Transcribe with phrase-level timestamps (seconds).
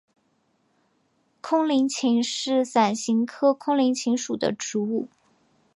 [1.41, 5.07] 空棱芹是伞形科空棱芹属的植物。